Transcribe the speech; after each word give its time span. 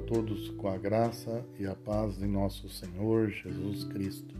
todos 0.00 0.48
com 0.50 0.68
a 0.68 0.76
graça 0.76 1.44
e 1.58 1.66
a 1.66 1.74
paz 1.74 2.16
de 2.16 2.26
nosso 2.26 2.68
Senhor 2.68 3.28
Jesus 3.30 3.82
Cristo. 3.84 4.32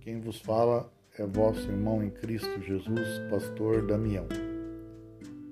Quem 0.00 0.20
vos 0.20 0.40
fala 0.40 0.92
é 1.16 1.24
vosso 1.24 1.70
irmão 1.70 2.02
em 2.02 2.10
Cristo 2.10 2.60
Jesus, 2.60 3.20
pastor 3.30 3.86
Damião. 3.86 4.26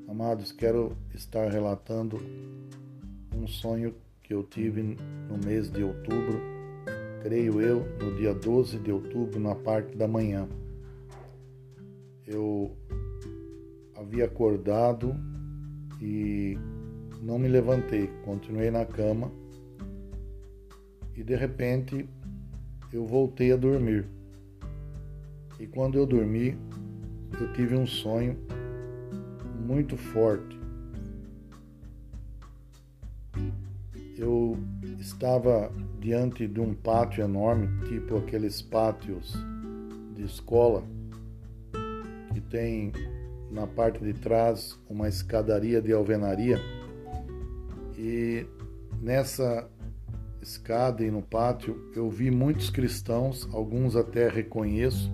Amados, 0.08 0.50
quero 0.50 0.96
estar 1.14 1.52
relatando 1.52 2.20
um 3.32 3.46
sonho 3.46 3.94
que 4.24 4.34
eu 4.34 4.42
tive 4.42 4.96
no 5.28 5.38
mês 5.38 5.70
de 5.70 5.84
outubro, 5.84 6.40
creio 7.22 7.60
eu, 7.60 7.86
no 8.00 8.16
dia 8.16 8.34
12 8.34 8.78
de 8.80 8.90
outubro, 8.90 9.38
na 9.38 9.54
parte 9.54 9.96
da 9.96 10.08
manhã. 10.08 10.48
Eu 12.26 12.76
havia 13.94 14.24
acordado 14.24 15.14
e 16.00 16.58
não 17.22 17.38
me 17.38 17.46
levantei, 17.46 18.08
continuei 18.24 18.68
na 18.68 18.84
cama 18.84 19.30
e 21.16 21.22
de 21.22 21.36
repente 21.36 22.08
eu 22.92 23.06
voltei 23.06 23.52
a 23.52 23.56
dormir. 23.56 24.04
E 25.60 25.66
quando 25.68 25.96
eu 25.96 26.04
dormi, 26.04 26.58
eu 27.40 27.52
tive 27.52 27.76
um 27.76 27.86
sonho 27.86 28.36
muito 29.64 29.96
forte. 29.96 30.60
Eu 34.18 34.58
estava 34.98 35.72
diante 36.00 36.48
de 36.48 36.60
um 36.60 36.74
pátio 36.74 37.22
enorme, 37.22 37.68
tipo 37.86 38.16
aqueles 38.16 38.60
pátios 38.60 39.32
de 40.16 40.24
escola, 40.24 40.82
que 42.34 42.40
tem 42.40 42.92
na 43.50 43.66
parte 43.66 44.02
de 44.02 44.12
trás 44.12 44.76
uma 44.88 45.08
escadaria 45.08 45.80
de 45.80 45.92
alvenaria 45.92 46.81
e 48.02 48.44
nessa 49.00 49.70
escada 50.42 51.04
e 51.04 51.10
no 51.10 51.22
pátio 51.22 51.88
eu 51.94 52.10
vi 52.10 52.32
muitos 52.32 52.68
cristãos, 52.68 53.48
alguns 53.52 53.94
até 53.94 54.28
reconheço, 54.28 55.08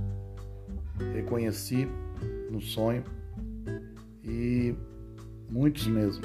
reconheci 1.12 1.86
no 2.50 2.62
sonho 2.62 3.05
e 4.25 4.75
muitos 5.50 5.86
mesmo. 5.86 6.25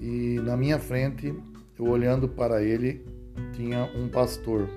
E 0.00 0.38
na 0.44 0.56
minha 0.56 0.78
frente, 0.78 1.34
eu 1.76 1.86
olhando 1.86 2.28
para 2.28 2.62
ele, 2.62 3.04
tinha 3.52 3.90
um 3.96 4.08
pastor. 4.08 4.68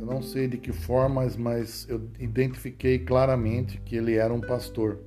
Eu 0.00 0.04
não 0.04 0.20
sei 0.20 0.48
de 0.48 0.58
que 0.58 0.72
forma, 0.72 1.24
mas 1.38 1.88
eu 1.88 2.10
identifiquei 2.18 2.98
claramente 2.98 3.80
que 3.82 3.94
ele 3.94 4.16
era 4.16 4.34
um 4.34 4.40
pastor. 4.40 4.98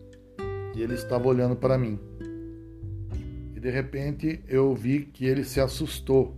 E 0.73 0.81
ele 0.81 0.93
estava 0.93 1.27
olhando 1.27 1.53
para 1.53 1.77
mim 1.77 1.99
de 3.63 3.69
repente 3.69 4.43
eu 4.45 4.75
vi 4.75 5.05
que 5.05 5.23
ele 5.25 5.45
se 5.45 5.61
assustou. 5.61 6.35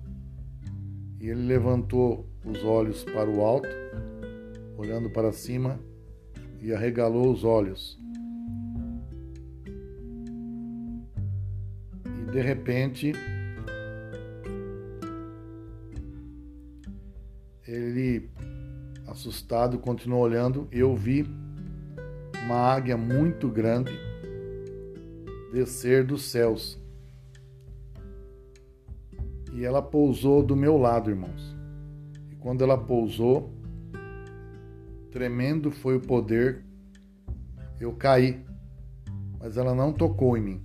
E 1.19 1.27
ele 1.27 1.41
levantou 1.47 2.29
os 2.45 2.63
olhos 2.63 3.03
para 3.03 3.27
o 3.27 3.41
alto, 3.41 3.67
olhando 4.77 5.09
para 5.09 5.31
cima 5.31 5.79
e 6.61 6.71
arregalou 6.71 7.31
os 7.31 7.43
olhos. 7.43 7.99
E 12.05 12.31
de 12.31 12.41
repente 12.41 13.11
ele 17.67 18.29
assustado 19.07 19.79
continuou 19.79 20.21
olhando. 20.21 20.67
E 20.71 20.77
eu 20.77 20.95
vi 20.95 21.25
uma 22.43 22.71
águia 22.71 22.95
muito 22.95 23.49
grande 23.49 23.93
descer 25.51 26.03
dos 26.03 26.21
céus 26.21 26.84
e 29.55 29.63
ela 29.63 29.81
pousou 29.81 30.43
do 30.43 30.53
meu 30.53 30.77
lado, 30.77 31.09
irmãos. 31.09 31.55
E 32.29 32.35
quando 32.35 32.61
ela 32.61 32.77
pousou, 32.77 33.53
tremendo 35.09 35.71
foi 35.71 35.95
o 35.95 36.01
poder, 36.01 36.61
eu 37.79 37.93
caí, 37.93 38.45
mas 39.39 39.55
ela 39.55 39.73
não 39.73 39.93
tocou 39.93 40.35
em 40.37 40.41
mim. 40.41 40.61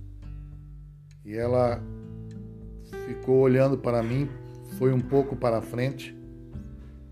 E 1.23 1.33
ela 1.33 1.81
ficou 3.07 3.39
olhando 3.39 3.77
para 3.77 4.03
mim, 4.03 4.27
foi 4.77 4.91
um 4.91 4.99
pouco 4.99 5.37
para 5.37 5.61
frente 5.61 6.13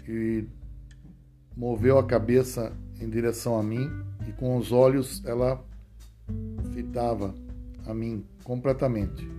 e 0.05 0.45
moveu 1.55 1.97
a 1.97 2.05
cabeça 2.05 2.73
em 2.99 3.09
direção 3.09 3.57
a 3.57 3.63
mim 3.63 3.89
e 4.27 4.33
com 4.33 4.57
os 4.57 4.73
olhos 4.73 5.23
ela 5.25 5.63
fitava 6.73 7.33
a 7.85 7.93
mim 7.93 8.25
completamente 8.43 9.38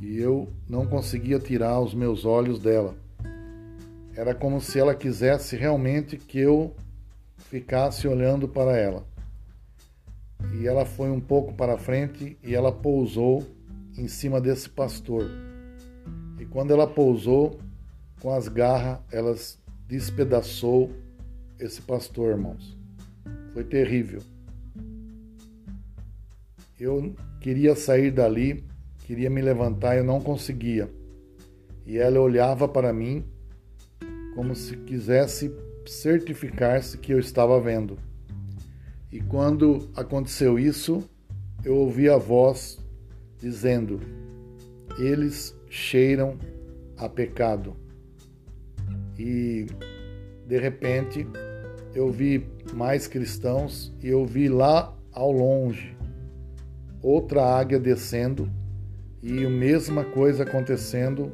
e 0.00 0.18
eu 0.18 0.52
não 0.68 0.86
conseguia 0.86 1.38
tirar 1.38 1.80
os 1.80 1.94
meus 1.94 2.24
olhos 2.24 2.58
dela. 2.60 2.94
Era 4.14 4.34
como 4.34 4.60
se 4.60 4.78
ela 4.78 4.94
quisesse 4.94 5.56
realmente 5.56 6.16
que 6.16 6.38
eu 6.38 6.74
ficasse 7.38 8.06
olhando 8.06 8.48
para 8.48 8.76
ela. 8.76 9.04
E 10.54 10.66
ela 10.66 10.84
foi 10.84 11.10
um 11.10 11.20
pouco 11.20 11.54
para 11.54 11.78
frente 11.78 12.36
e 12.42 12.54
ela 12.54 12.72
pousou 12.72 13.44
em 13.96 14.08
cima 14.08 14.40
desse 14.40 14.68
pastor. 14.68 15.28
E 16.38 16.44
quando 16.44 16.72
ela 16.72 16.86
pousou, 16.86 17.58
com 18.20 18.32
as 18.32 18.48
garras, 18.48 18.98
ela 19.12 19.34
despedaçou 19.86 20.92
esse 21.58 21.80
pastor, 21.82 22.30
irmãos. 22.30 22.76
Foi 23.52 23.64
terrível. 23.64 24.22
Eu 26.78 27.14
queria 27.40 27.74
sair 27.74 28.12
dali 28.12 28.64
Queria 29.08 29.30
me 29.30 29.40
levantar 29.40 29.94
e 29.94 30.00
eu 30.00 30.04
não 30.04 30.20
conseguia. 30.20 30.86
E 31.86 31.96
ela 31.96 32.20
olhava 32.20 32.68
para 32.68 32.92
mim 32.92 33.24
como 34.34 34.54
se 34.54 34.76
quisesse 34.76 35.50
certificar-se 35.86 36.98
que 36.98 37.14
eu 37.14 37.18
estava 37.18 37.58
vendo. 37.58 37.98
E 39.10 39.18
quando 39.18 39.88
aconteceu 39.96 40.58
isso, 40.58 41.08
eu 41.64 41.74
ouvi 41.74 42.06
a 42.06 42.18
voz 42.18 42.78
dizendo: 43.38 43.98
Eles 44.98 45.56
cheiram 45.70 46.36
a 46.94 47.08
pecado. 47.08 47.74
E 49.18 49.64
de 50.46 50.58
repente 50.58 51.26
eu 51.94 52.10
vi 52.12 52.46
mais 52.74 53.06
cristãos 53.06 53.90
e 54.02 54.08
eu 54.08 54.26
vi 54.26 54.50
lá 54.50 54.94
ao 55.12 55.32
longe 55.32 55.96
outra 57.02 57.42
águia 57.42 57.80
descendo 57.80 58.52
e 59.22 59.44
a 59.44 59.50
mesma 59.50 60.04
coisa 60.04 60.44
acontecendo, 60.44 61.32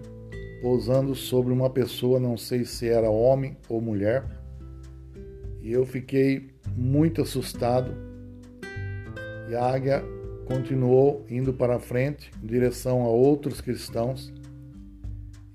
pousando 0.62 1.14
sobre 1.14 1.52
uma 1.52 1.68
pessoa, 1.68 2.18
não 2.18 2.36
sei 2.36 2.64
se 2.64 2.88
era 2.88 3.10
homem 3.10 3.56
ou 3.68 3.80
mulher. 3.80 4.24
E 5.60 5.70
eu 5.72 5.84
fiquei 5.84 6.50
muito 6.74 7.20
assustado. 7.20 7.94
E 9.50 9.54
a 9.54 9.66
águia 9.66 10.02
continuou 10.46 11.24
indo 11.28 11.52
para 11.52 11.78
frente, 11.78 12.30
em 12.42 12.46
direção 12.46 13.02
a 13.02 13.08
outros 13.08 13.60
cristãos. 13.60 14.32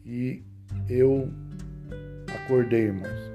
E 0.06 0.44
eu 0.88 1.30
acordei, 2.28 2.82
irmãos. 2.82 3.30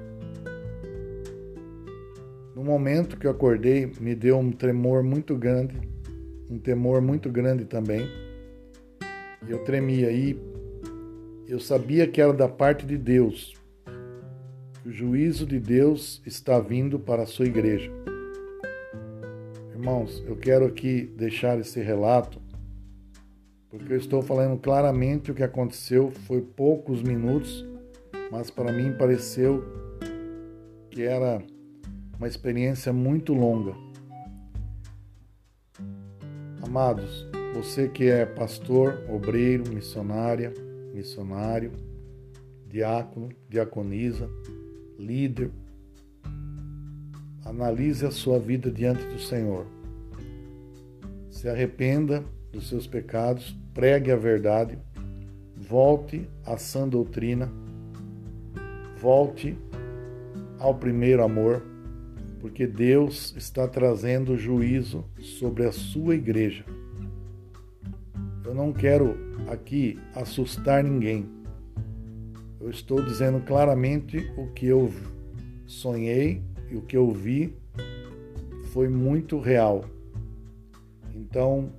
No 2.55 2.63
momento 2.63 3.17
que 3.17 3.27
eu 3.27 3.31
acordei, 3.31 3.91
me 3.99 4.15
deu 4.15 4.37
um 4.37 4.51
tremor 4.51 5.03
muito 5.03 5.35
grande, 5.35 5.77
um 6.49 6.57
temor 6.57 7.01
muito 7.01 7.29
grande 7.29 7.65
também 7.65 8.24
eu 9.47 9.63
tremia 9.63 10.07
aí. 10.07 10.39
Eu 11.47 11.59
sabia 11.59 12.07
que 12.07 12.19
era 12.19 12.33
da 12.33 12.47
parte 12.47 12.85
de 12.85 12.97
Deus. 12.97 13.53
O 14.85 14.91
juízo 14.91 15.45
de 15.45 15.59
Deus 15.59 16.21
está 16.25 16.59
vindo 16.59 16.99
para 16.99 17.23
a 17.23 17.25
sua 17.25 17.45
igreja. 17.45 17.91
Irmãos, 19.71 20.23
eu 20.25 20.35
quero 20.35 20.65
aqui 20.65 21.11
deixar 21.17 21.59
esse 21.59 21.79
relato, 21.81 22.41
porque 23.69 23.93
eu 23.93 23.97
estou 23.97 24.21
falando 24.21 24.59
claramente 24.59 25.31
o 25.31 25.35
que 25.35 25.43
aconteceu. 25.43 26.11
Foi 26.27 26.41
poucos 26.41 27.03
minutos, 27.03 27.65
mas 28.31 28.49
para 28.49 28.71
mim 28.71 28.93
pareceu 28.93 29.63
que 30.89 31.03
era 31.03 31.41
uma 32.17 32.27
experiência 32.27 32.93
muito 32.93 33.33
longa. 33.33 33.75
Amados, 36.63 37.27
você 37.55 37.87
que 37.87 38.09
é 38.09 38.25
pastor, 38.25 39.01
obreiro, 39.07 39.63
missionária, 39.73 40.53
missionário, 40.93 41.71
diácono, 42.67 43.29
diaconisa, 43.47 44.29
líder, 44.99 45.49
analise 47.45 48.05
a 48.05 48.11
sua 48.11 48.37
vida 48.39 48.69
diante 48.69 49.05
do 49.05 49.17
Senhor. 49.17 49.65
Se 51.31 51.47
arrependa 51.47 52.25
dos 52.51 52.67
seus 52.67 52.87
pecados, 52.87 53.55
pregue 53.73 54.11
a 54.11 54.17
verdade, 54.17 54.77
volte 55.55 56.27
à 56.45 56.57
sã 56.57 56.85
doutrina, 56.85 57.49
volte 58.97 59.57
ao 60.59 60.75
primeiro 60.75 61.23
amor, 61.23 61.63
porque 62.41 62.67
Deus 62.67 63.33
está 63.37 63.65
trazendo 63.65 64.37
juízo 64.37 65.05
sobre 65.21 65.65
a 65.65 65.71
sua 65.71 66.15
igreja 66.15 66.65
Eu 68.45 68.53
não 68.53 68.71
quero 68.71 69.17
aqui 69.47 69.99
assustar 70.13 70.83
ninguém. 70.83 71.27
Eu 72.61 72.69
estou 72.69 73.03
dizendo 73.03 73.39
claramente 73.41 74.31
o 74.37 74.47
que 74.53 74.67
eu 74.67 74.93
sonhei 75.65 76.43
e 76.69 76.75
o 76.75 76.81
que 76.83 76.95
eu 76.95 77.11
vi 77.11 77.55
foi 78.71 78.87
muito 78.87 79.39
real. 79.39 79.83
Então, 81.13 81.71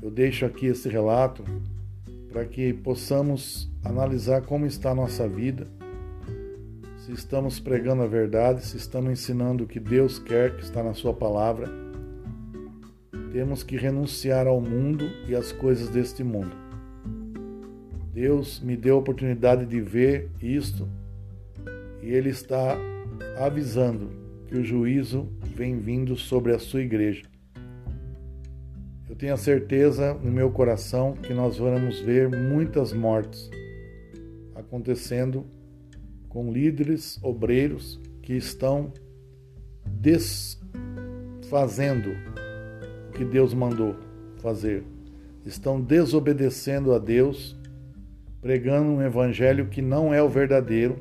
eu 0.00 0.10
deixo 0.10 0.46
aqui 0.46 0.66
esse 0.66 0.88
relato 0.88 1.44
para 2.30 2.44
que 2.44 2.72
possamos 2.72 3.68
analisar 3.82 4.42
como 4.42 4.66
está 4.66 4.90
a 4.90 4.94
nossa 4.94 5.28
vida, 5.28 5.66
se 6.98 7.12
estamos 7.12 7.58
pregando 7.58 8.02
a 8.02 8.06
verdade, 8.06 8.64
se 8.64 8.76
estamos 8.76 9.10
ensinando 9.12 9.64
o 9.64 9.66
que 9.66 9.80
Deus 9.80 10.18
quer 10.18 10.56
que 10.56 10.62
está 10.62 10.82
na 10.82 10.94
Sua 10.94 11.12
palavra. 11.12 11.83
Temos 13.34 13.62
que 13.64 13.76
renunciar 13.76 14.46
ao 14.46 14.60
mundo 14.60 15.10
e 15.26 15.34
às 15.34 15.50
coisas 15.50 15.88
deste 15.88 16.22
mundo. 16.22 16.54
Deus 18.12 18.60
me 18.60 18.76
deu 18.76 18.94
a 18.94 19.00
oportunidade 19.00 19.66
de 19.66 19.80
ver 19.80 20.30
isto 20.40 20.88
e 22.00 22.12
Ele 22.12 22.28
está 22.28 22.78
avisando 23.36 24.08
que 24.46 24.56
o 24.56 24.62
juízo 24.62 25.28
vem 25.52 25.80
vindo 25.80 26.16
sobre 26.16 26.54
a 26.54 26.60
sua 26.60 26.82
igreja. 26.82 27.24
Eu 29.10 29.16
tenho 29.16 29.34
a 29.34 29.36
certeza 29.36 30.14
no 30.14 30.30
meu 30.30 30.52
coração 30.52 31.14
que 31.14 31.34
nós 31.34 31.58
vamos 31.58 31.98
ver 31.98 32.28
muitas 32.28 32.92
mortes 32.92 33.50
acontecendo 34.54 35.44
com 36.28 36.52
líderes 36.52 37.18
obreiros 37.20 38.00
que 38.22 38.34
estão 38.34 38.92
desfazendo 40.00 42.10
que 43.14 43.24
Deus 43.24 43.54
mandou 43.54 43.96
fazer. 44.38 44.84
Estão 45.46 45.80
desobedecendo 45.80 46.92
a 46.92 46.98
Deus, 46.98 47.56
pregando 48.40 48.88
um 48.90 49.02
evangelho 49.02 49.68
que 49.68 49.80
não 49.80 50.12
é 50.12 50.22
o 50.22 50.28
verdadeiro 50.28 50.98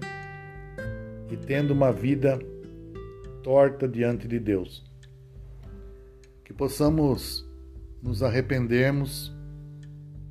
e 1.32 1.38
tendo 1.38 1.72
uma 1.72 1.92
vida 1.92 2.40
torta 3.42 3.88
diante 3.88 4.28
de 4.28 4.40
Deus. 4.40 4.84
Que 6.46 6.54
possamos 6.54 7.46
nos 8.02 8.22
arrependermos 8.22 9.34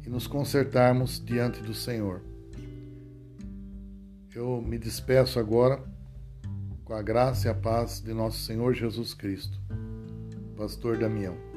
e 0.06 0.10
nos 0.10 0.26
consertarmos 0.26 1.22
diante 1.24 1.62
do 1.62 1.74
Senhor. 1.74 2.22
Eu 4.34 4.62
me 4.62 4.78
despeço 4.78 5.38
agora 5.38 5.82
com 6.84 6.94
a 6.94 7.02
graça 7.02 7.48
e 7.48 7.50
a 7.50 7.54
paz 7.54 8.00
de 8.00 8.12
nosso 8.12 8.38
Senhor 8.38 8.74
Jesus 8.74 9.14
Cristo. 9.14 9.58
Pastor 10.56 10.96
Damião. 10.96 11.51